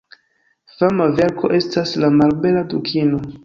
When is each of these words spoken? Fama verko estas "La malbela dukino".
Fama 0.77 1.07
verko 1.19 1.53
estas 1.59 1.95
"La 2.05 2.13
malbela 2.19 2.67
dukino". 2.77 3.25